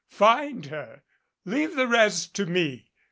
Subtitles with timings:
[0.09, 1.03] Find her:
[1.45, 2.89] Leave the rest to me.